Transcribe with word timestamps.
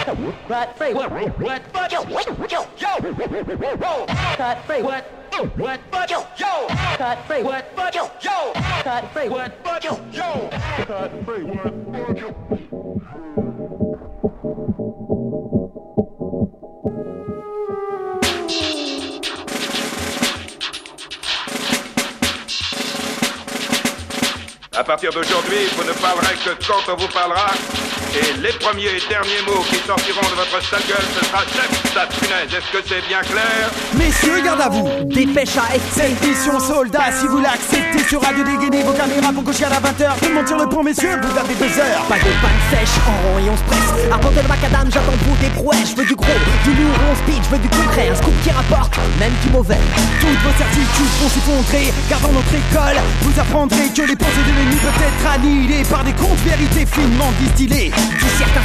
What? 0.00 0.78
Free. 0.78 0.94
What? 0.94 1.12
What? 1.12 1.62
What? 1.74 1.92
Yo, 1.92 2.02
yo, 2.08 2.66
yo. 2.88 4.06
Cut 4.36 4.58
free. 4.66 4.82
What? 4.82 5.04
What? 5.58 5.80
What? 5.90 6.10
Yo, 6.10 6.26
yo. 6.38 6.66
Cut 6.96 7.18
free. 7.26 7.42
What? 7.42 7.64
What? 7.74 7.94
Yo, 7.94 8.10
yo. 8.22 8.52
Cut 8.82 9.12
free. 9.12 9.28
What? 9.28 9.52
What? 9.62 9.84
Yo, 9.84 10.00
yo. 10.10 10.48
Cut 10.86 11.12
free. 11.26 11.44
What? 11.44 11.74
À 24.72 24.84
partir 24.84 25.12
d'aujourd'hui, 25.12 25.66
vous 25.76 25.84
ne 25.84 25.92
parlerez 25.92 26.36
que 26.42 26.66
quand 26.66 26.90
on 26.90 26.96
vous 26.96 27.08
parlera. 27.08 27.50
Et 28.12 28.42
les 28.42 28.52
premiers 28.58 28.90
et 28.90 29.02
derniers 29.08 29.42
mots 29.46 29.62
qui 29.70 29.76
sortiront 29.86 30.26
de 30.26 30.34
votre 30.34 30.58
sale 30.66 30.82
gueule, 30.88 31.06
ce 31.14 31.24
sera 31.26 31.42
chef, 31.46 31.70
sa 31.94 32.06
punaise. 32.06 32.50
Est-ce 32.50 32.70
que 32.74 32.82
c'est 32.82 33.06
bien 33.06 33.20
clair 33.20 33.70
Messieurs, 33.94 34.42
garde 34.42 34.60
à 34.62 34.68
vous 34.68 34.88
Dépêche 35.04 35.56
à 35.56 35.78
Cette 35.94 36.20
mission 36.26 36.58
soldat, 36.58 37.12
si 37.20 37.28
vous 37.28 37.38
l'acceptez 37.38 38.02
sur 38.08 38.20
Radio 38.20 38.42
Dégainer 38.42 38.82
vos 38.82 38.94
caméras 38.94 39.32
pour 39.32 39.44
coucher 39.44 39.66
à 39.66 39.70
la 39.70 39.78
20h. 39.78 40.18
Tout 40.18 40.28
le 40.28 40.34
monde 40.34 40.48
sur 40.48 40.58
le 40.58 40.66
pont, 40.68 40.82
messieurs, 40.82 41.20
vous 41.22 41.38
avez 41.38 41.54
deux 41.54 41.70
heures. 41.78 42.02
Pas 42.08 42.18
de 42.18 42.34
panne 42.42 42.62
sèche, 42.74 42.98
en 43.06 43.14
rond 43.14 43.38
et 43.38 43.48
on 43.48 43.56
se 43.56 43.62
presse. 43.62 44.10
Apportez 44.10 44.42
le 44.42 44.48
macadam, 44.48 44.90
j'attends 44.90 45.18
vous 45.22 45.36
des 45.38 45.50
prouesses. 45.54 45.90
Je 45.90 45.96
veux 46.02 46.06
du 46.06 46.16
gros, 46.16 46.40
du 46.64 46.74
lourd, 46.74 46.98
on 47.06 47.14
speed, 47.14 47.44
je 47.44 47.50
veux 47.54 47.62
du 47.62 47.68
concret. 47.68 48.08
Un 48.10 48.16
scoop 48.16 48.34
qui 48.42 48.50
rapporte, 48.50 48.98
même 49.20 49.34
du 49.46 49.50
mauvais. 49.50 49.78
Toutes 50.18 50.42
vos 50.42 50.56
certitudes 50.58 51.14
vont 51.22 51.28
s'effondrer, 51.30 51.94
car 52.08 52.18
dans 52.18 52.32
notre 52.32 52.54
école, 52.58 52.98
vous 53.22 53.38
apprendrez 53.38 53.86
que 53.94 54.02
les 54.02 54.16
pensées 54.16 54.42
de 54.42 54.52
l'ennemi 54.58 54.76
peuvent 54.82 54.98
être 54.98 55.30
annihilées 55.30 55.84
par 55.86 56.02
des 56.02 56.12
contes 56.12 56.42
vérités 56.42 56.86
finement 56.90 57.30
distillées. 57.38 57.92
Si 58.00 58.38
certains 58.38 58.60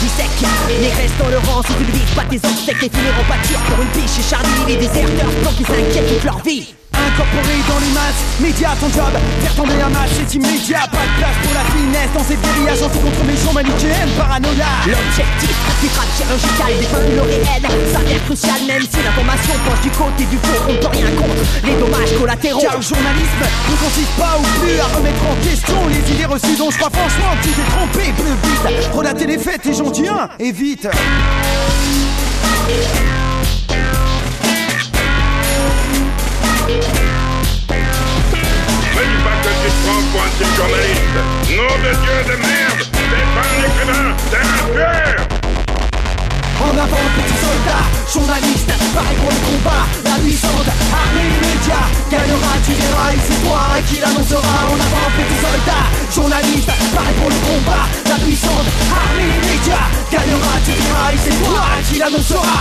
du 0.00 0.08
sec, 0.08 0.28
les 0.68 0.88
restes 0.88 1.18
dans 1.18 1.28
le 1.28 1.38
rang 1.38 1.62
si 1.62 1.72
tu 1.74 1.84
ne 1.84 1.92
vises 1.92 2.14
pas 2.14 2.24
tes 2.24 2.36
obsèques 2.36 2.82
et 2.82 2.96
finiront 2.96 3.24
pâtir 3.28 3.58
pour 3.60 3.82
une 3.82 3.88
biche 3.90 4.18
et 4.18 4.22
Charlie. 4.22 4.48
Les 4.66 4.76
déserteurs 4.76 5.30
blancs 5.42 5.56
qui 5.56 5.64
s'inquiètent 5.64 6.08
toute 6.08 6.24
leur 6.24 6.42
vie. 6.42 6.74
Incorporé 7.02 7.58
dans 7.68 7.80
les 7.80 7.92
masses, 7.92 8.22
média 8.38 8.70
ton 8.78 8.88
job, 8.88 9.10
faire 9.42 9.54
tomber 9.56 9.82
un 9.82 9.88
match 9.90 10.10
c'est 10.14 10.34
immédiat, 10.36 10.86
pas 10.86 11.02
de 11.02 11.14
place 11.18 11.36
pour 11.42 11.52
la 11.52 11.64
finesse 11.74 12.10
dans 12.14 12.22
cette 12.22 12.40
guérille 12.40 12.68
agencée 12.68 13.00
contre 13.02 13.24
méchants 13.26 13.52
manichéennes, 13.52 14.12
paranoïa. 14.16 14.70
L'objectif, 14.86 15.56
arbitrage 15.66 16.12
chirurgical, 16.16 16.72
défendre 16.78 17.10
le 17.10 17.22
réel, 17.22 17.62
ça 17.92 17.98
devient 18.00 18.22
crucial 18.24 18.60
même 18.68 18.82
si 18.82 19.02
l'information 19.02 19.54
penche 19.66 19.82
du 19.82 19.90
côté 19.90 20.24
du 20.30 20.38
faux, 20.38 20.62
on 20.68 20.72
ne 20.72 20.78
peut 20.78 20.94
rien 20.94 21.10
contre 21.18 21.42
les 21.66 21.74
dommages 21.74 22.14
collatéraux. 22.18 22.62
Car 22.62 22.76
le 22.76 22.82
journalisme 22.82 23.44
ne 23.70 23.76
consiste 23.76 24.14
pas 24.14 24.38
ou 24.38 24.44
plus 24.62 24.78
à 24.78 24.86
remettre 24.94 25.24
en 25.26 25.36
question 25.42 25.78
les 25.90 26.02
idées 26.14 26.30
reçues. 26.30 26.56
Dont 26.56 26.70
je 26.70 26.78
crois 26.78 26.90
franchement 26.90 27.34
tu 27.42 27.50
t'es 27.50 27.66
trompé, 27.74 28.12
plus 28.14 28.36
vite, 28.46 28.94
relater 28.94 29.26
les 29.26 29.38
faits, 29.38 29.62
t'es 29.62 29.74
gentil, 29.74 30.06
hein, 30.06 30.28
et 30.38 30.52
vite. 30.52 30.86
Journaliste. 40.56 41.18
Nom 41.56 41.74
de 41.82 41.92
Dieu 42.02 42.18
de 42.28 42.36
merde 42.36 42.82
En 46.60 46.70
avant, 46.70 47.06
petit 47.16 47.38
soldat, 47.42 47.84
journaliste, 48.12 48.72
pareil 48.94 49.16
pour 49.16 49.30
le 49.30 49.40
combat, 49.46 49.84
la 50.04 50.16
puissante 50.22 50.70
armée 50.92 51.28
immédiat, 51.36 51.86
gagnera, 52.10 52.52
tu 52.64 52.72
verras, 52.72 53.12
et 53.12 53.20
c'est 53.26 53.40
toi 53.44 53.62
qui 53.88 53.96
l'annoncera. 54.00 54.56
En 54.70 54.78
avant, 54.86 55.08
petit 55.18 55.38
soldat, 55.42 55.84
journaliste, 56.14 56.70
pareil 56.94 57.16
pour 57.20 57.30
le 57.30 57.40
combat, 57.46 57.84
la 58.06 58.18
puissante 58.24 58.68
armée 58.94 59.30
immédiat, 59.42 59.84
gagnera, 60.10 60.54
tu 60.64 60.72
verras, 60.72 61.12
et 61.12 61.18
c'est 61.24 61.36
toi 61.42 61.64
qui 61.90 61.98
l'annoncera. 61.98 62.60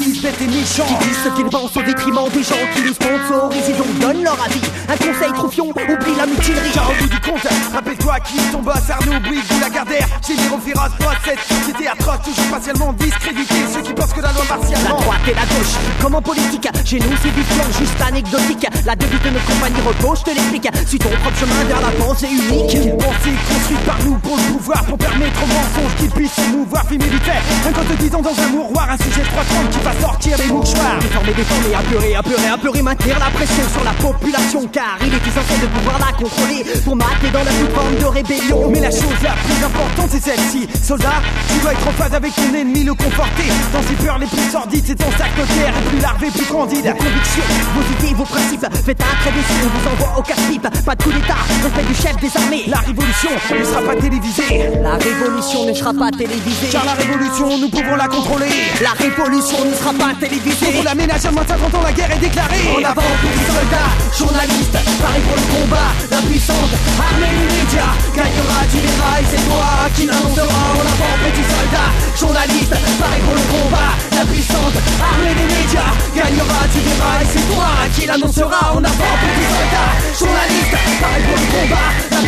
Bête 0.00 0.40
et 0.40 0.46
méchant. 0.46 0.86
Qui 0.86 1.06
disent 1.06 1.18
ce 1.24 1.28
qu'ils 1.36 1.50
pensent 1.50 1.76
au 1.76 1.82
détriment 1.82 2.28
des 2.32 2.42
gens 2.42 2.54
qui 2.74 2.82
nous 2.82 2.94
sponsorisent 2.94 3.68
et 3.68 3.72
donc 3.72 3.98
donnent 3.98 4.24
leur 4.24 4.38
avis. 4.42 4.60
Un 4.88 4.96
conseil 4.96 5.32
troufion, 5.34 5.68
oublie 5.68 6.16
la 6.16 6.26
mutinerie. 6.26 6.70
Car 6.72 6.90
au 6.90 6.94
bout 6.94 7.08
du 7.08 7.20
compte, 7.20 7.46
rappelle-toi 7.72 8.20
qui 8.20 8.38
est 8.38 8.52
ton 8.52 8.62
boss 8.62 8.90
Arnaud 8.90 9.20
Bouygues 9.20 9.60
la 9.60 9.70
Gardère 9.70 10.06
Généraux 10.26 10.58
féroce, 10.58 10.92
pote, 10.98 11.18
cette 11.24 11.40
société 11.40 11.88
atroce 11.88 12.22
Toujours 12.24 12.50
partiellement 12.50 12.92
discréditée 12.94 13.62
Ceux 13.72 13.82
qui 13.82 13.92
pensent 13.92 14.12
que 14.12 14.20
la 14.20 14.32
loi 14.32 14.44
La 14.48 14.56
martialement 14.56 15.00
droite 15.00 15.20
et 15.28 15.34
la 15.34 15.46
gauche, 15.46 15.74
comme 16.00 16.14
en 16.14 16.22
politique, 16.22 16.68
chez 16.84 16.98
nous 16.98 17.16
c'est 17.22 17.34
du 17.34 17.44
juste 17.78 18.00
anecdotique. 18.00 18.66
La 18.86 18.96
devise 18.96 19.20
de 19.22 19.30
notre 19.30 19.46
compagnie 19.46 19.80
repos, 19.86 20.14
je 20.16 20.22
te 20.22 20.30
l'explique. 20.30 20.68
Suis 20.86 20.98
ton 20.98 21.10
propre 21.10 21.38
chemin 21.38 21.64
vers 21.68 21.80
la 21.80 21.90
pensée 22.02 22.26
unique. 22.26 22.74
Une 22.74 22.96
pensée 22.96 23.36
construite 23.48 23.84
par 23.86 23.98
nous 24.04 24.16
pour 24.18 24.36
le 24.36 24.42
pouvoir 24.54 24.84
Pour 24.84 24.98
permettre 24.98 25.42
aux 25.42 25.46
mensonges 25.46 25.94
qu'ils 25.98 26.10
puissent 26.10 26.34
se 26.34 26.50
mouvoir 26.50 26.86
Film 26.86 27.02
militaire, 27.02 27.42
un 27.68 27.72
code 27.72 27.88
de 27.88 27.94
10 27.94 28.14
ans 28.14 28.22
dans 28.22 28.42
un 28.42 28.48
mouroir 28.48 28.88
Un 28.90 28.96
sujet 28.96 29.22
330 29.22 29.70
qui 29.70 29.78
va 29.84 29.89
sortir 30.00 30.36
les 30.38 30.46
mouchoirs 30.46 30.98
Déformer, 31.00 31.34
déformer, 31.34 31.74
apeurer, 31.74 32.14
apeurer, 32.14 32.48
apeurer, 32.48 32.82
maintenir 32.82 33.18
la 33.18 33.30
pression 33.30 33.64
sur 33.72 33.84
la 33.84 33.92
population. 33.92 34.66
Car 34.72 34.98
il 35.00 35.12
est 35.12 35.26
essentiel 35.26 35.60
de 35.60 35.66
pouvoir 35.66 35.98
la 35.98 36.12
contrôler. 36.12 36.64
Pour 36.84 36.96
mater 36.96 37.30
dans 37.32 37.44
la 37.44 37.52
toute 37.52 37.72
forme 37.72 37.96
de 37.96 38.06
rébellion. 38.06 38.70
Mais 38.70 38.80
la 38.80 38.90
chose 38.90 39.18
la 39.22 39.34
plus 39.44 39.64
importante 39.64 40.10
c'est 40.10 40.22
celle-ci. 40.22 40.68
Soldat, 40.82 41.22
tu 41.48 41.60
dois 41.60 41.72
être 41.72 41.86
en 41.86 41.92
phase 41.92 42.14
avec 42.14 42.34
ton 42.34 42.54
ennemi, 42.54 42.84
le 42.84 42.94
conforter. 42.94 43.46
Dans 43.72 43.82
ses 43.82 43.94
peurs 44.04 44.18
les 44.18 44.26
plus 44.26 44.50
sordides, 44.50 44.84
c'est 44.86 44.96
ton 44.96 45.10
sac 45.12 45.30
de 45.38 45.44
terre 45.54 45.72
plus 45.88 46.00
larvé, 46.00 46.26
plus 46.30 46.46
candide. 46.46 46.86
Vos 46.86 47.04
convictions, 47.04 47.44
vos 47.74 47.86
idées, 47.94 48.14
vos 48.14 48.24
principes, 48.24 48.66
faites 48.84 49.00
un 49.00 49.16
trait 49.22 49.30
dessus, 49.30 49.60
on 49.62 49.78
vous 49.78 49.86
envoie 49.88 50.18
au 50.18 50.22
casse-pipe. 50.22 50.66
Pas 50.84 50.94
de 50.94 51.02
coup 51.02 51.12
d'état, 51.12 51.40
respect 51.62 51.86
du 51.86 51.94
chef 51.94 52.16
des 52.16 52.36
armées. 52.36 52.64
La 52.66 52.78
révolution 52.78 53.30
ne 53.58 53.64
sera 53.64 53.82
pas 53.82 53.96
télévisée. 53.96 54.70
La 54.82 54.96
révolution 54.96 55.66
ne 55.66 55.74
sera 55.74 55.92
pas 55.94 56.10
télévisée. 56.10 56.68
Car 56.72 56.84
la 56.84 56.94
révolution, 56.94 57.58
nous 57.58 57.68
pouvons 57.68 57.96
la 57.96 58.08
contrôler. 58.08 58.50
La 58.82 58.92
révolution 58.92 59.64
ne 59.64 59.74
sera 59.80 59.92
pas 59.94 60.12
télévisée. 60.20 60.72
Pour 60.72 60.84
la 60.84 60.94
moins 60.94 61.06
de 61.06 61.50
50 61.50 61.74
ans, 61.74 61.82
la 61.82 61.92
guerre 61.92 62.12
est 62.12 62.20
déclarée. 62.20 62.68
En 62.68 62.84
avant, 62.84 63.12
petits 63.24 63.46
soldats, 63.48 63.92
journalistes, 64.12 64.78
pareil 65.00 65.22
pour 65.24 65.36
le 65.40 65.46
combat, 65.56 65.90
la 66.10 66.20
puissante 66.28 66.74
armée 67.00 67.32
immédiat 67.32 67.92
gagnera, 68.12 68.60
tu 68.68 68.78
verras, 68.84 69.16
et 69.20 69.26
c'est 69.30 69.44
toi 69.48 69.70
qui 69.96 70.04
l'annoncera. 70.06 70.62
En 70.76 70.84
avant, 70.84 71.14
petits 71.24 71.48
soldats, 71.48 71.90
journalistes, 72.18 72.76
pareil 73.00 73.22
pour 73.24 73.36
le 73.40 73.44
combat, 73.48 73.92
la 74.12 74.24
puissante 74.28 74.76
armée 75.00 75.34
des 75.34 75.48
médias. 75.48 75.92
Gagnera, 76.14 76.60
tu 76.72 76.80
verras, 76.84 77.16
et 77.22 77.28
c'est 77.32 77.46
toi 77.48 77.70
qui 77.94 78.04
l'annoncera. 78.06 78.60
En 78.76 78.84
avant, 78.84 79.14
petits 79.24 79.48
soldats, 79.48 79.92
journalistes, 80.20 80.76
pareil 81.00 81.24
pour 81.24 81.38
le 81.40 81.46
combat, 81.56 81.88
la 82.12 82.20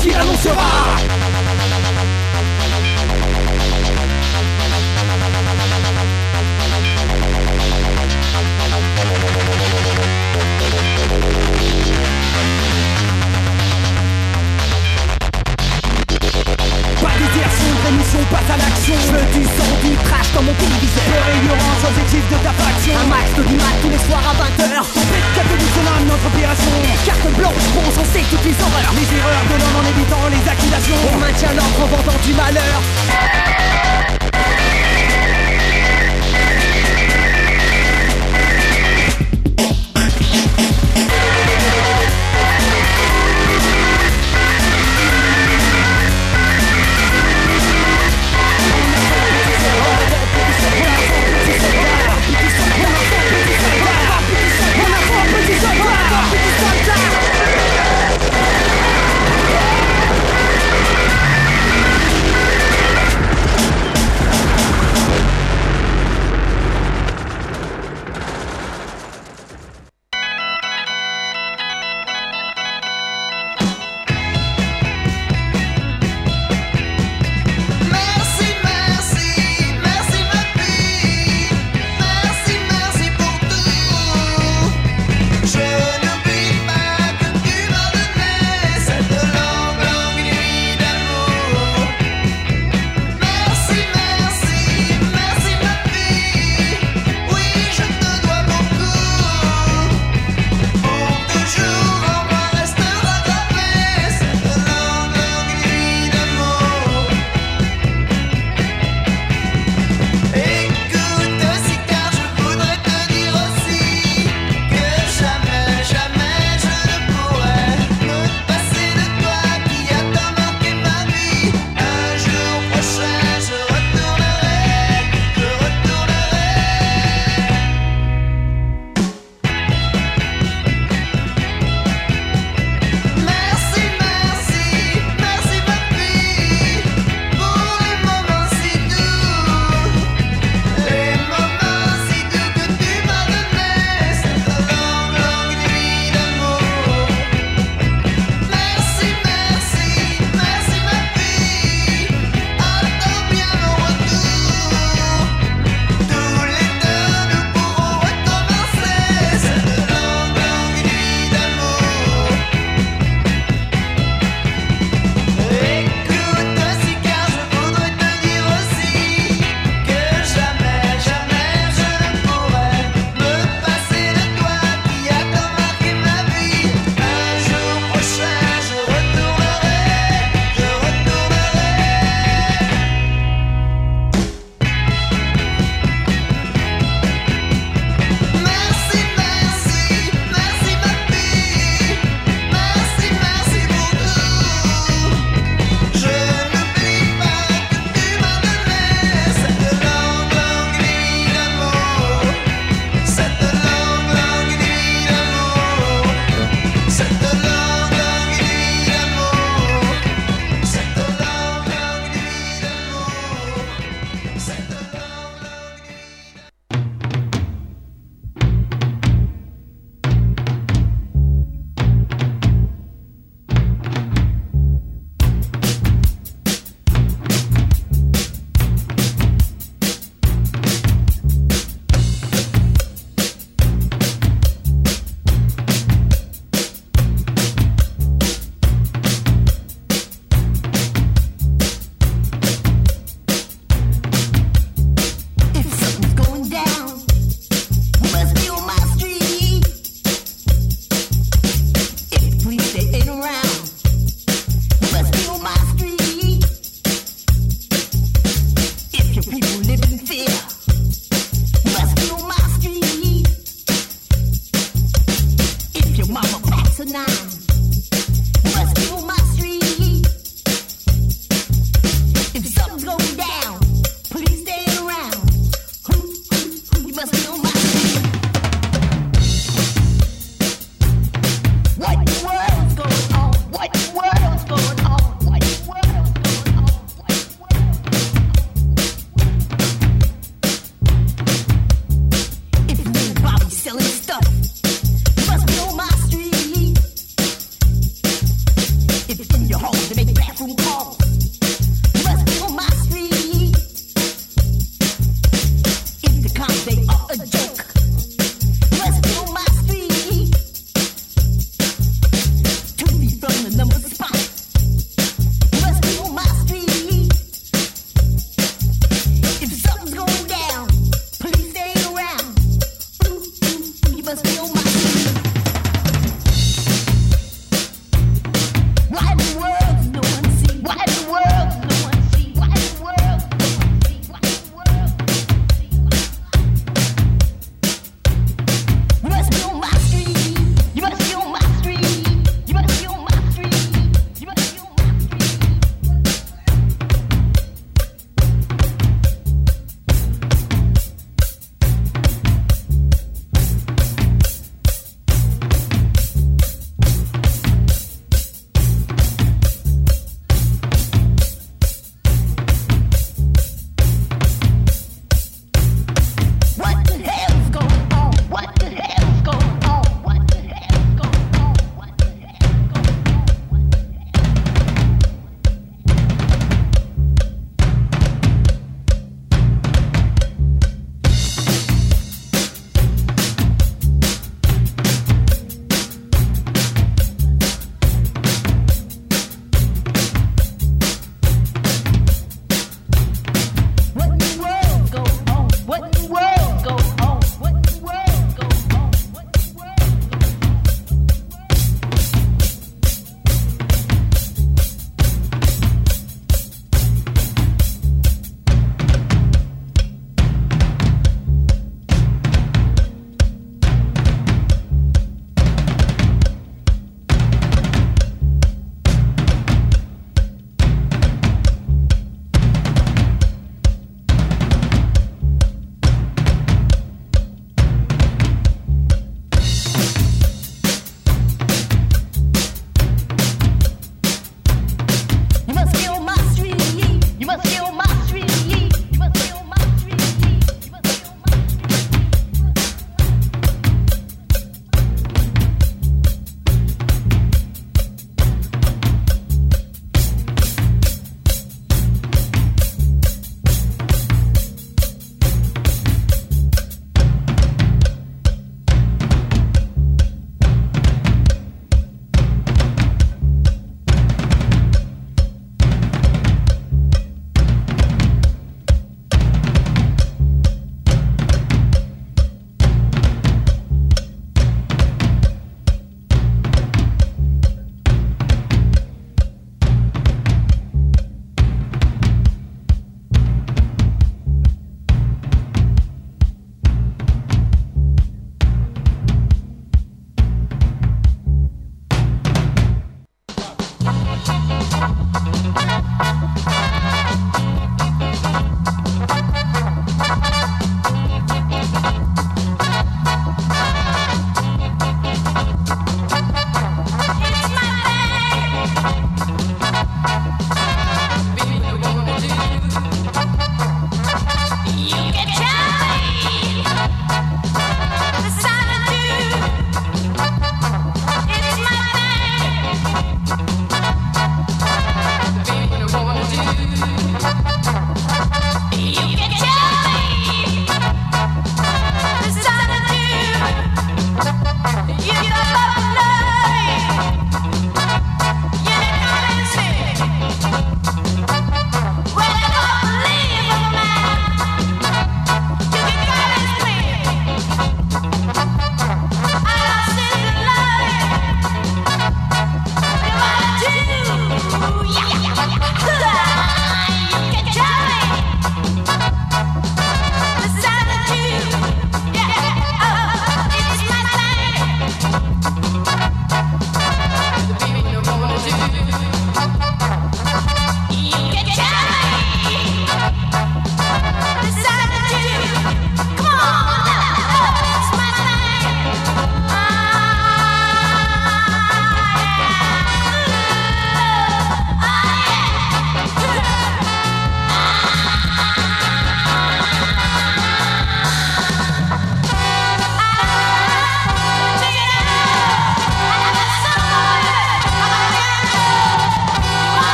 c'est 0.00 0.08
toi 0.08 0.12
qui 0.12 0.18
l'annoncera. 0.18 1.39
Je 18.90 19.12
veux 19.14 19.26
du 19.30 19.44
sang, 19.46 19.70
du 19.86 19.94
trash 20.02 20.32
dans 20.34 20.42
mon 20.42 20.52
téléviseur. 20.54 21.22
Et 21.30 21.38
ignorance, 21.38 21.82
objectif 21.86 22.24
de 22.26 22.38
ta 22.42 22.50
faction. 22.50 22.94
Un 22.98 23.06
max 23.06 23.30
de 23.38 23.42
mat 23.54 23.74
tous 23.82 23.90
les 23.90 24.02
soirs 24.02 24.26
à 24.26 24.34
20h 24.34 24.66
Tempête 24.82 25.28
catholique 25.34 25.72
son 25.78 25.86
âme, 25.86 26.06
notre 26.10 26.26
opération. 26.26 26.74
Carte 27.06 27.28
blanche, 27.38 27.66
bronze, 27.74 27.96
on 28.02 28.06
sait 28.10 28.26
toutes 28.26 28.44
les 28.44 28.56
horreurs. 28.58 28.92
Les 28.98 29.08
erreurs 29.14 29.46
de 29.46 29.56
l'homme 29.62 29.78
en 29.78 29.86
évitant 29.86 30.22
les 30.26 30.42
accusations. 30.42 30.98
On 31.06 31.18
maintient 31.22 31.54
l'ordre 31.54 31.80
en 31.82 31.88
vendant 31.94 32.18
du 32.18 32.34
malheur 32.34 33.79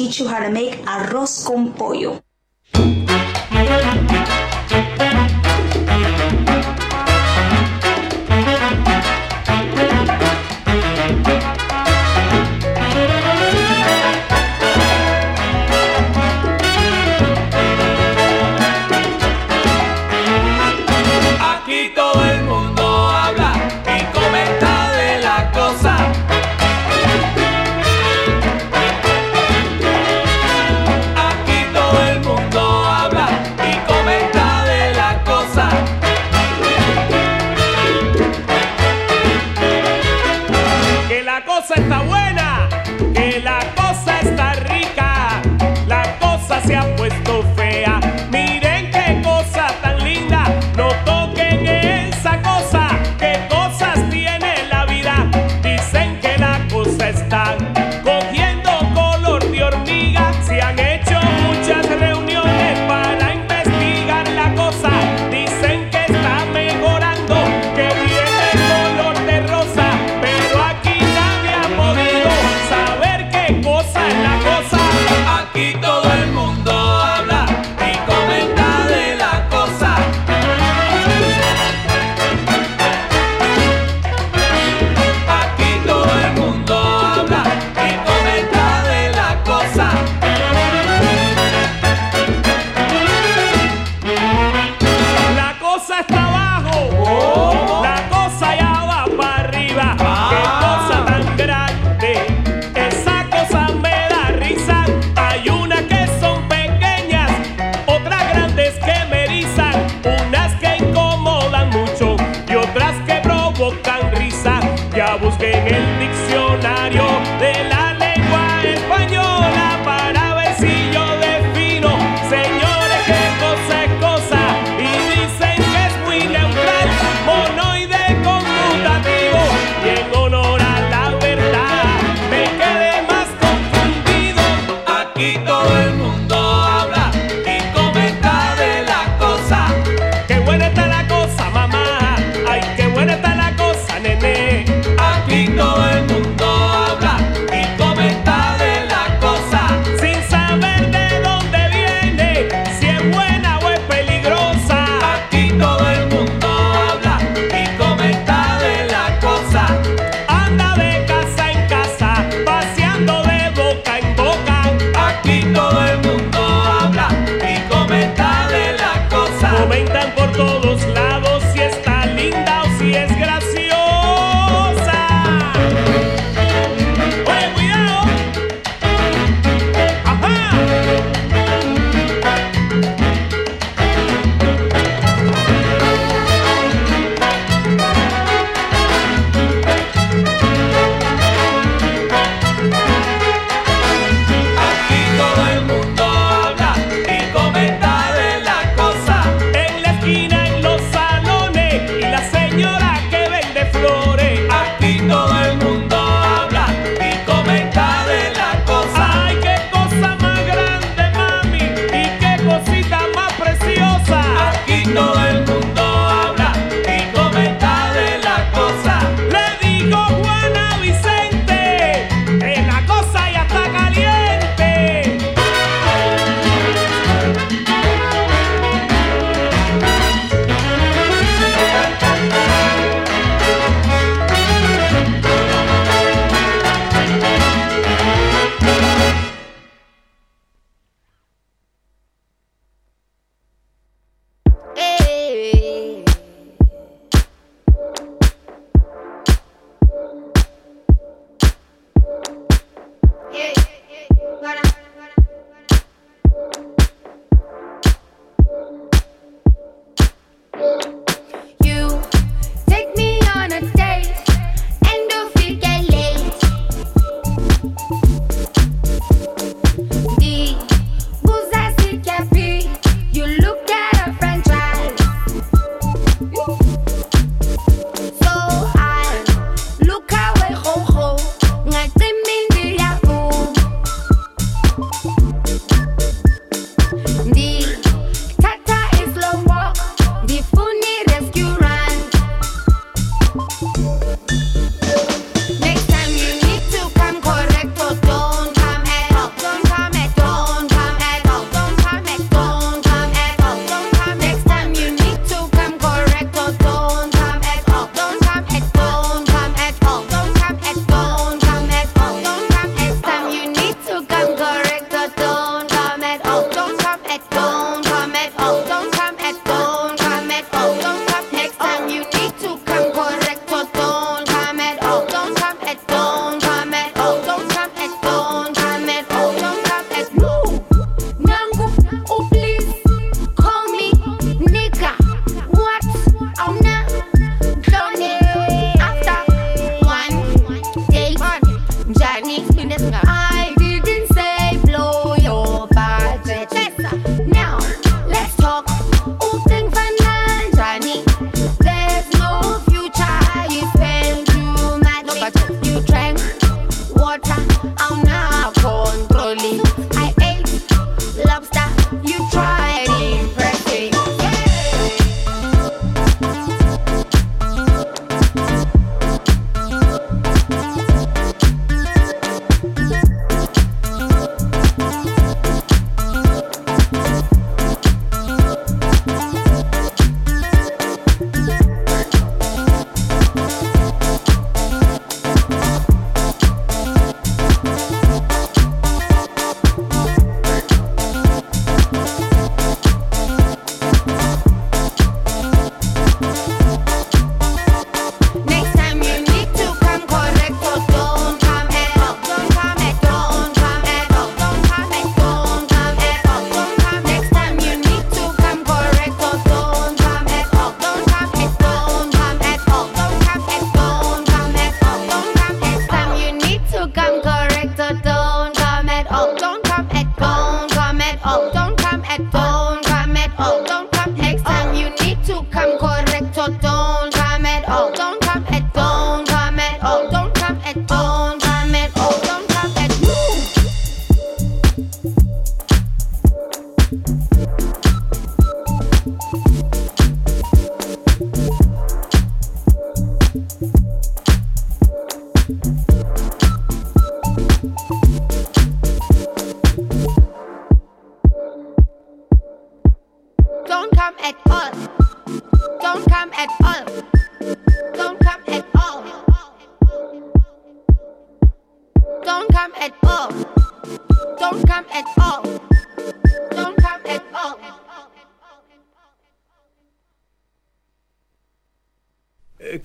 teach 0.00 0.18
you 0.18 0.26
how 0.26 0.38
to 0.38 0.50
make 0.50 0.69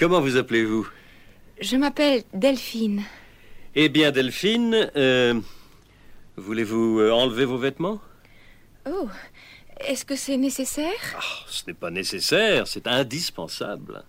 Comment 0.05 0.21
vous 0.21 0.37
appelez-vous 0.37 0.87
Je 1.59 1.77
m'appelle 1.77 2.21
Delphine. 2.31 3.01
Eh 3.73 3.89
bien, 3.89 4.11
Delphine, 4.11 4.91
euh, 4.95 5.33
voulez-vous 6.37 6.99
euh, 6.99 7.11
enlever 7.11 7.43
vos 7.45 7.57
vêtements? 7.57 7.99
Oh, 8.87 9.07
est-ce 9.79 10.05
que 10.05 10.15
c'est 10.15 10.37
nécessaire? 10.37 10.93
Oh, 11.17 11.43
Ce 11.47 11.63
n'est 11.65 11.73
pas 11.73 11.89
nécessaire, 11.89 12.67
c'est 12.67 12.85
indispensable. 12.85 14.03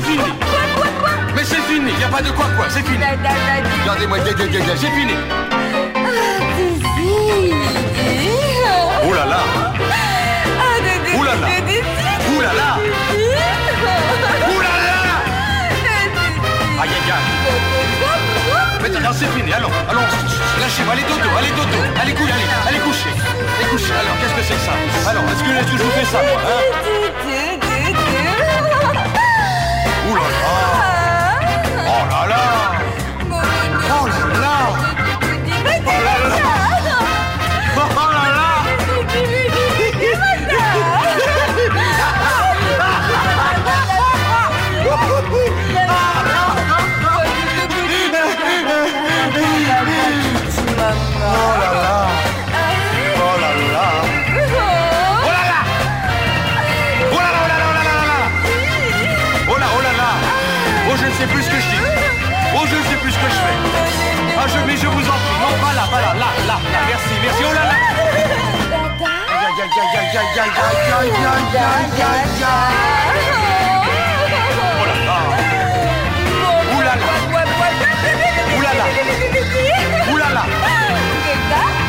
C'est 0.00 0.06
fini. 0.12 0.24
Mais 1.34 1.44
c'est 1.44 1.60
fini, 1.62 1.92
y 2.00 2.04
a 2.04 2.08
pas 2.08 2.22
de 2.22 2.30
quoi 2.30 2.46
quoi, 2.56 2.66
c'est 2.68 2.82
fini. 2.86 3.04
Regardez-moi, 3.82 4.18
c'est 4.24 4.90
fini. 4.90 5.14
Ouh 9.04 9.12
là 9.12 9.26
là. 9.26 9.40
Ouh 11.16 11.22
là 11.22 11.34
là. 11.34 11.48
Ouh 12.34 12.40
là 12.40 12.52
là. 12.54 12.78
Ouh 14.48 14.60
là 14.60 14.68
là. 14.86 14.96
Aïe 16.82 16.90
aïe 16.90 17.12
aïe. 17.12 17.28
Mais 18.82 18.88
non, 18.88 19.12
c'est 19.12 19.26
fini, 19.26 19.52
allons, 19.52 19.70
allons, 19.90 20.00
lâchez-moi, 20.60 20.94
allez 20.94 21.02
dodo, 21.02 21.28
allez 21.38 21.50
dodo, 21.50 21.78
allez 22.00 22.14
coucher, 22.14 22.32
allez, 22.32 22.48
allez 22.68 22.78
coucher, 22.80 23.12
allez 23.58 23.68
coucher, 23.68 23.92
alors 23.92 24.16
qu'est-ce 24.18 24.34
que 24.34 24.42
c'est 24.42 24.54
que 24.54 24.60
ça? 24.64 25.10
Alors, 25.10 25.24
est-ce 25.24 25.42
que, 25.44 25.50
est-ce 25.50 25.70
que 25.72 25.76
je 25.78 25.82
vous 25.82 25.90
fais 25.90 26.06
ça, 26.06 26.22
moi, 26.22 26.40
hein? 26.46 27.09
Ouh 30.10 30.16
là 30.16 30.28
là. 30.28 30.44
Oh 31.86 32.04
là 32.10 32.26
là. 32.26 32.42
Oh 33.30 34.06
là 34.08 34.26
là 34.26 34.29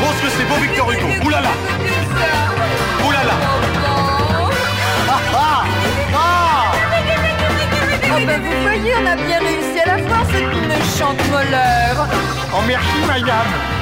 Oh, 0.04 0.12
ce 0.16 0.22
que 0.22 0.28
c'est 0.30 0.44
beau 0.44 0.56
Victor 0.60 0.90
Hugo 0.92 1.30
là 1.30 1.40
là 1.40 1.50
Ah, 5.08 5.20
ah 5.34 5.64
Ah 6.14 6.72
Oh, 8.14 8.26
ben 8.26 8.40
vous 8.40 8.62
voyez, 8.62 8.94
on 8.94 9.06
a 9.06 9.16
bien 9.16 9.38
réussi 9.40 9.80
à 9.80 9.86
la 9.86 10.02
voir, 10.02 10.24
cette 10.30 10.54
méchante 10.68 11.20
voleur. 11.30 12.06
Oh, 12.54 12.62
merci, 12.66 12.98
madame 13.06 13.81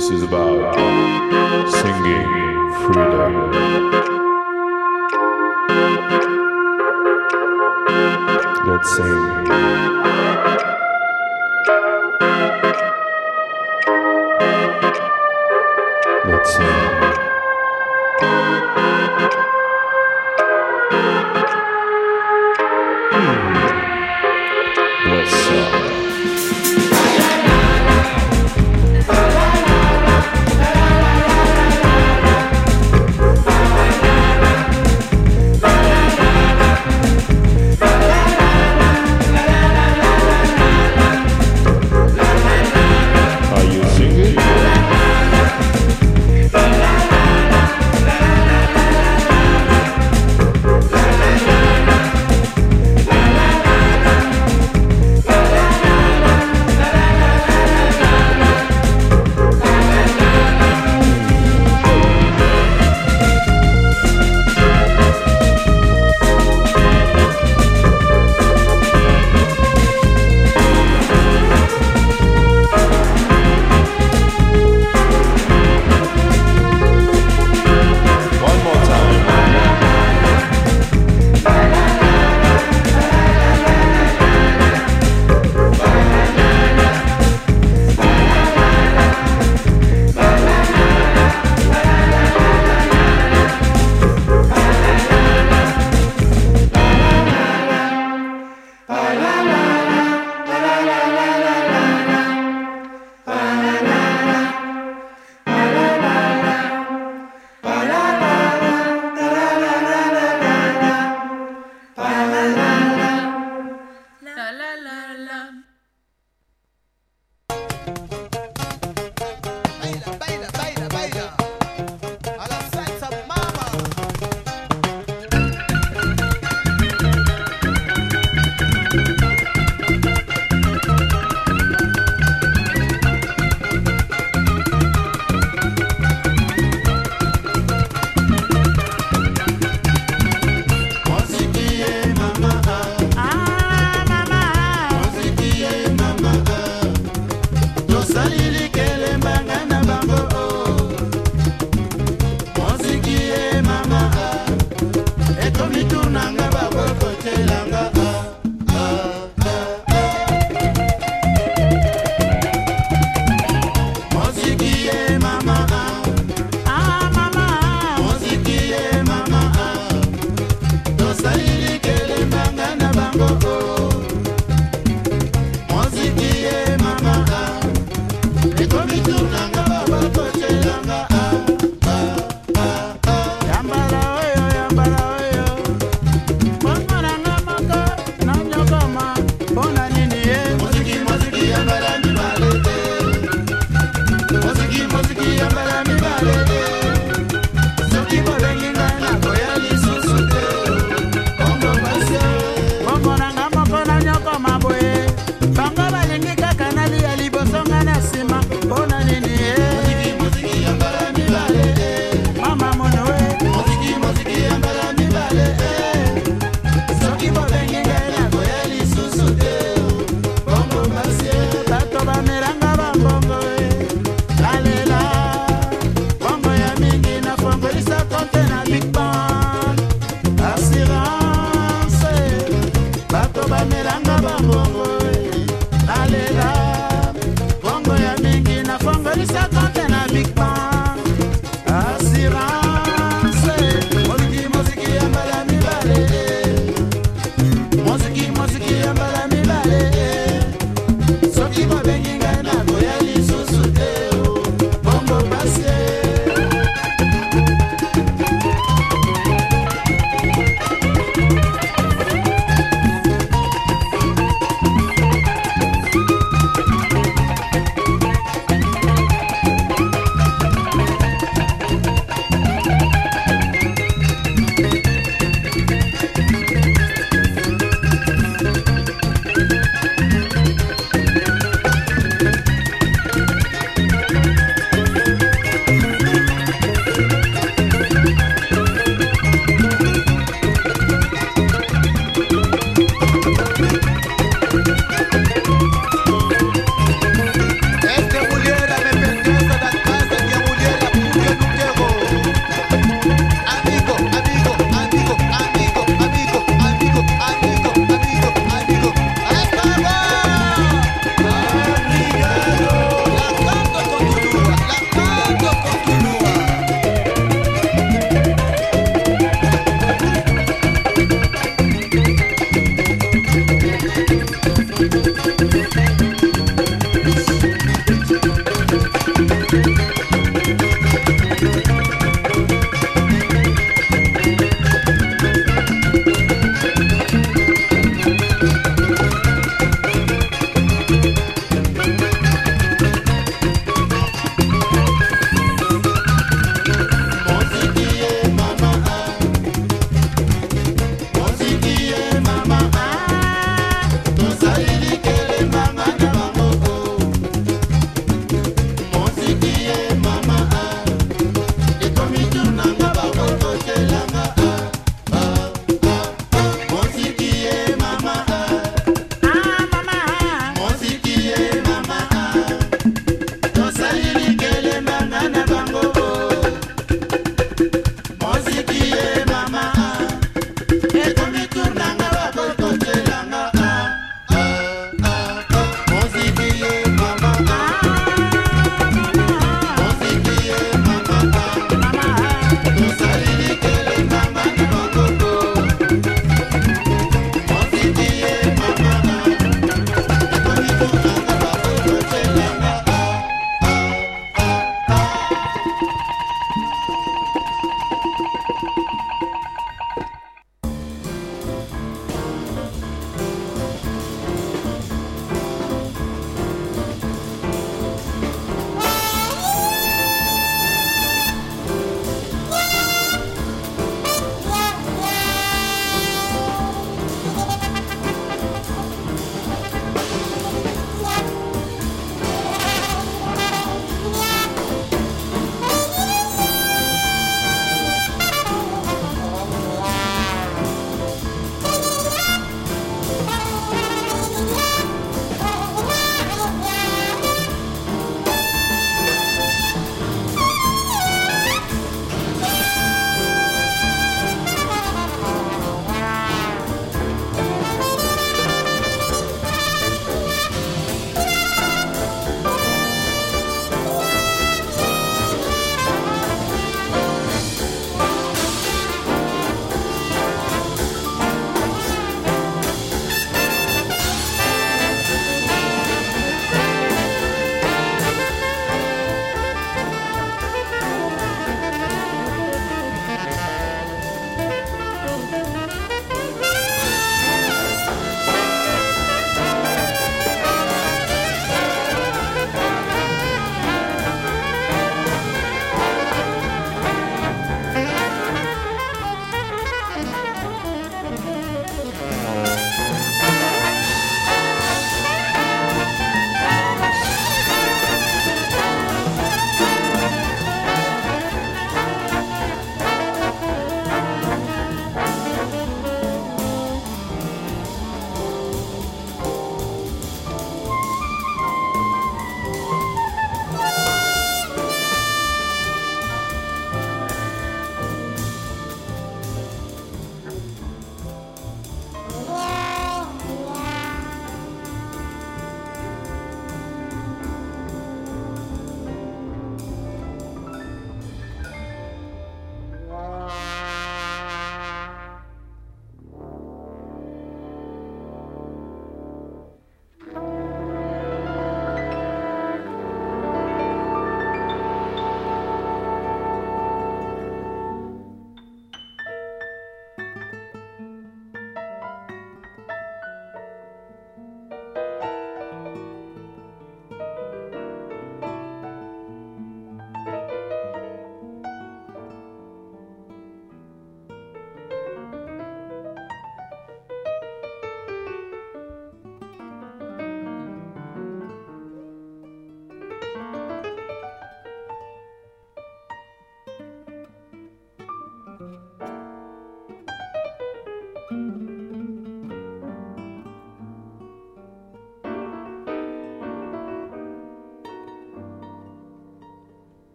This 0.00 0.12
is 0.12 0.22
about 0.22 0.74
singing 1.68 2.72
freedom. 2.86 3.50
Let's 8.66 8.96
sing. 8.96 9.30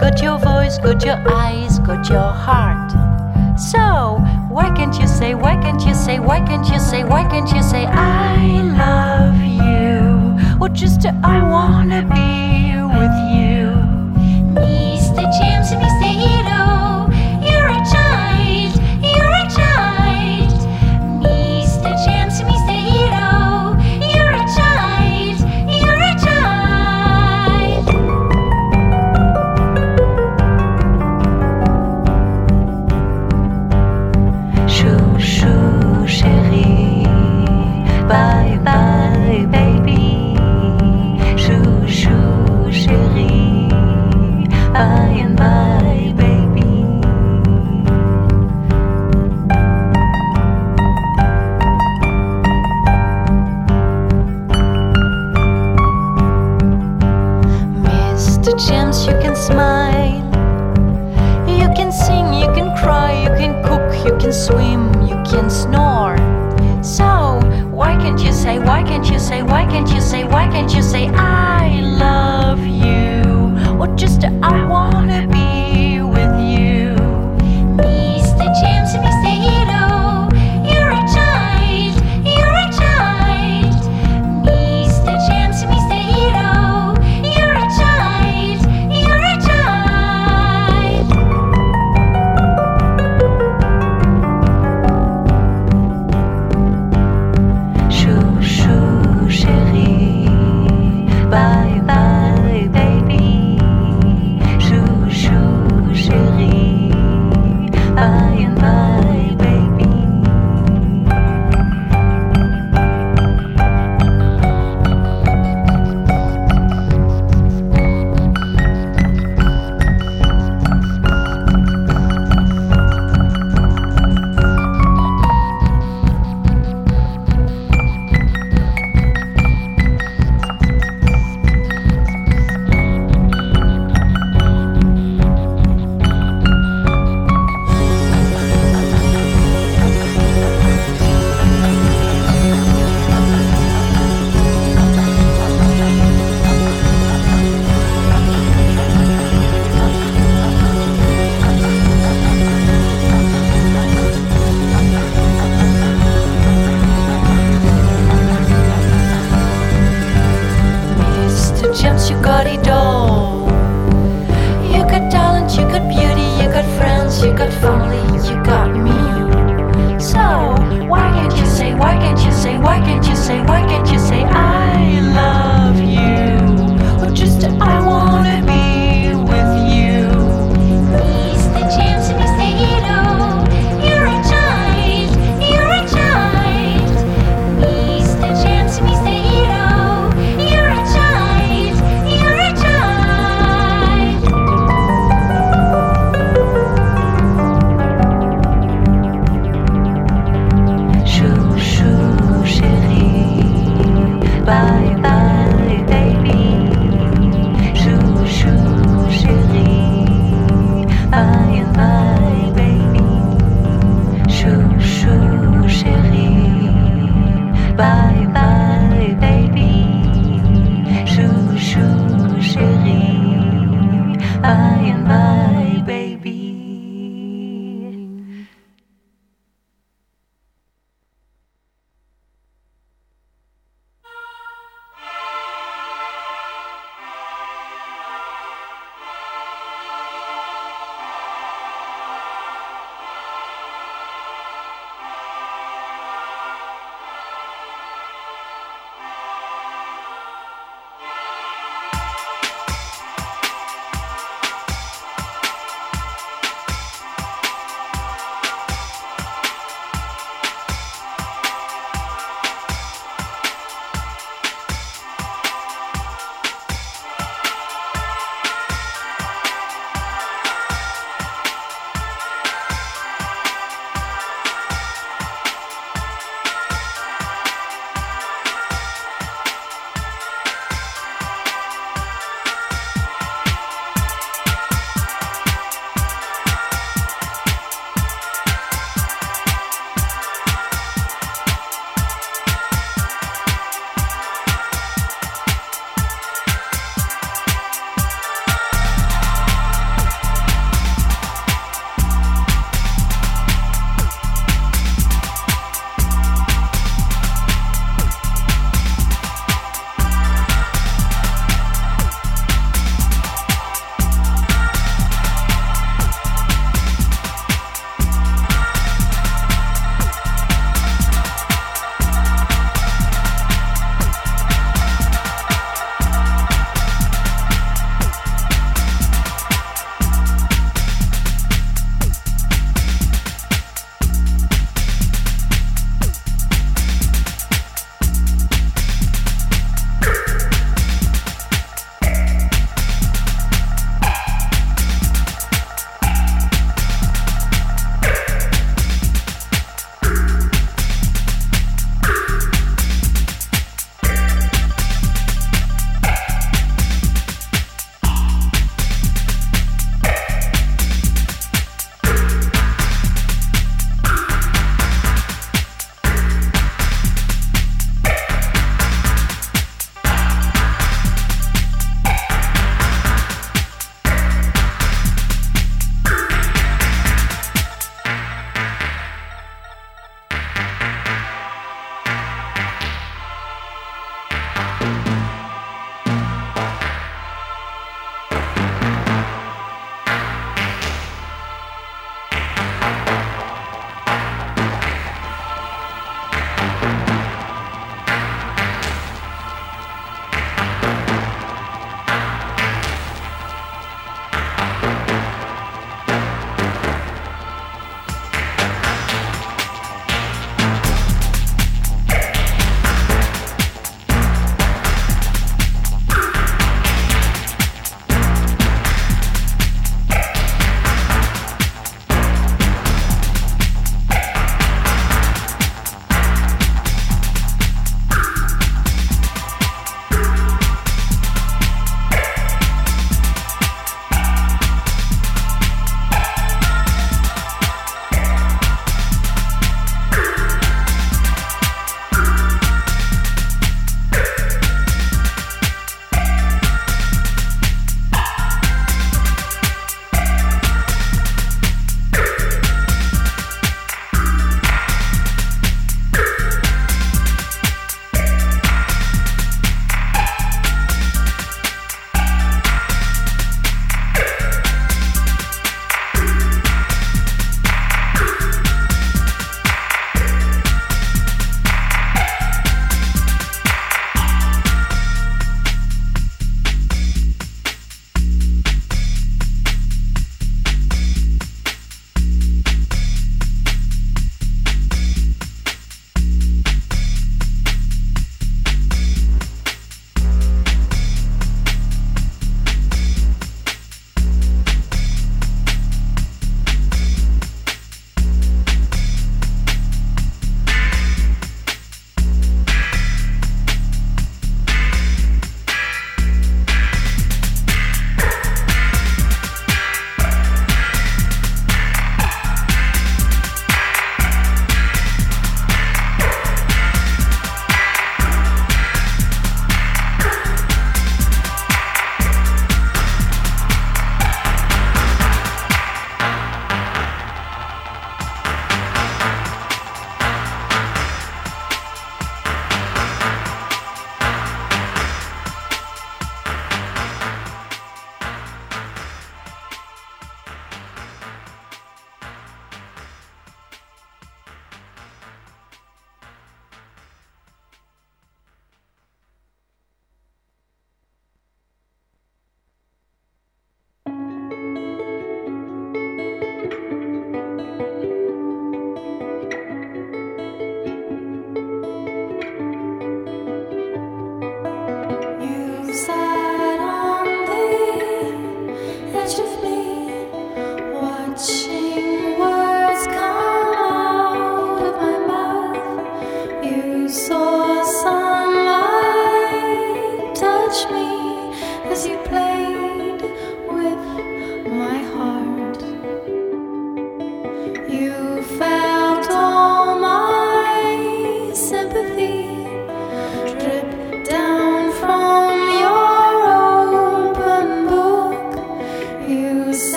got 0.00 0.22
your 0.22 0.38
voice, 0.38 0.78
got 0.78 1.04
your 1.04 1.18
eyes, 1.30 1.78
got 1.80 2.08
your 2.08 2.30
heart. 2.46 2.90
So, 3.58 4.18
why 4.48 4.74
can't 4.76 4.98
you 4.98 5.06
say, 5.06 5.34
why 5.34 5.56
can't 5.56 5.80
you 5.86 5.94
say, 5.94 6.18
why 6.18 6.40
can't 6.40 6.68
you 6.68 6.80
say, 6.80 7.04
why 7.04 7.22
can't 7.28 7.50
you 7.52 7.62
say, 7.62 7.86
I 7.86 8.62
love 8.82 9.36
you? 9.42 10.60
Or 10.60 10.68
just, 10.68 11.06
I 11.06 11.42
wanna 11.48 12.02
be. 12.02 12.23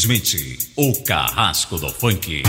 Simplesmente 0.00 0.56
o 0.76 0.94
carrasco 1.04 1.76
do 1.76 1.90
funk. 1.90 2.42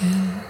Yeah. 0.00 0.47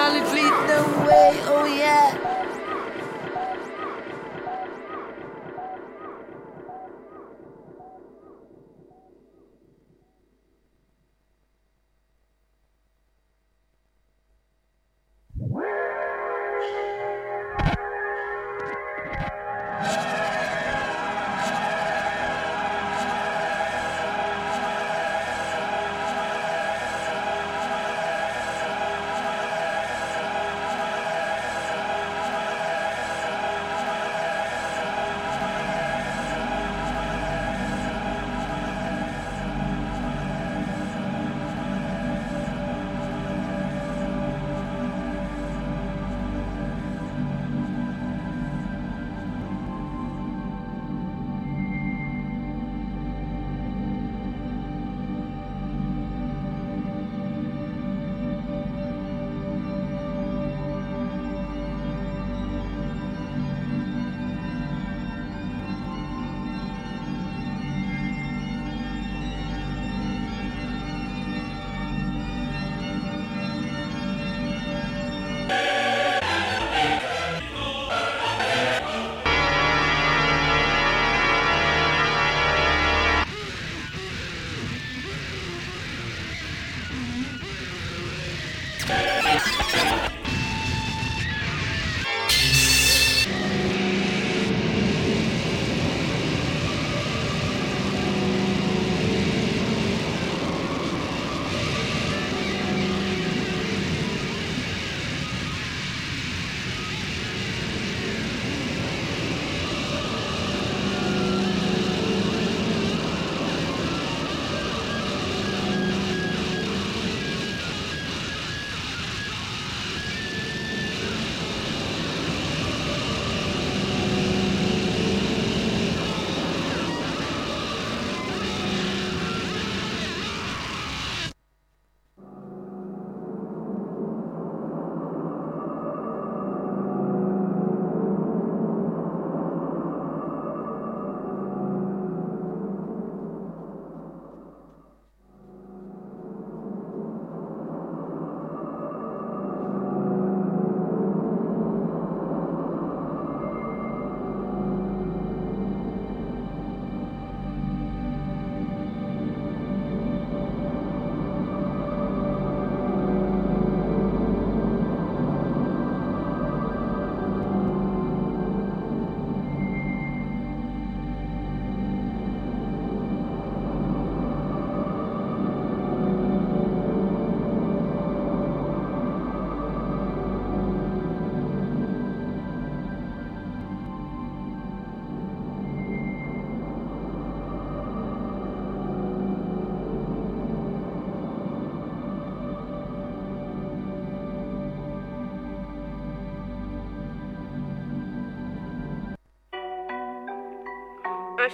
Knowledge 0.00 0.32
lead 0.32 0.44
the 0.70 1.06
way, 1.06 1.30
oh, 1.44 1.66
yeah. 1.66 2.49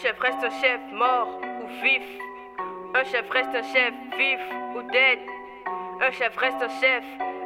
Chef 0.02 0.18
reste 0.20 0.44
un 0.44 0.50
chef 0.60 0.80
mort 0.92 1.28
ou 1.62 1.66
vif. 1.82 2.02
Un 2.94 3.04
chef 3.04 3.24
reste 3.30 3.48
un 3.48 3.62
chef 3.62 3.94
vif 4.18 4.40
ou 4.74 4.82
dead. 4.92 5.18
Un 6.02 6.10
chef 6.10 6.36
reste 6.36 6.56
un 6.60 6.68
chef. 6.80 7.04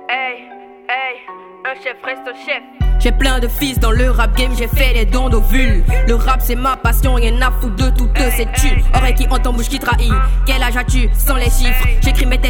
Hey, 0.08 0.48
hey. 0.88 1.20
Un 1.64 1.74
chef 1.74 1.96
reste 2.02 2.22
un 2.26 2.34
chef. 2.34 2.62
J'ai 2.98 3.12
plein 3.12 3.38
de 3.38 3.48
fils 3.48 3.78
dans 3.78 3.92
le 3.92 4.10
rap 4.10 4.36
game, 4.36 4.52
j'ai 4.58 4.68
fait 4.68 4.92
des 4.92 5.06
dons 5.06 5.28
d'ovules. 5.28 5.84
Le 6.06 6.14
rap 6.14 6.40
c'est 6.42 6.54
ma 6.54 6.76
passion, 6.76 7.14
rien 7.14 7.40
à 7.40 7.50
foutre 7.50 7.76
de 7.76 7.90
toutes 7.96 8.18
ces 8.36 8.46
tues. 8.46 8.82
Oreille 8.94 9.14
qui 9.14 9.26
entend, 9.28 9.52
bouche 9.52 9.68
qui 9.68 9.78
trahit. 9.78 10.12
Quel 10.44 10.62
âge 10.62 10.76
as-tu 10.76 11.08
sans 11.14 11.36
les 11.36 11.44
chiffres? 11.44 11.86
J'écris 12.02 12.26
mes 12.26 12.36
textes 12.36 12.48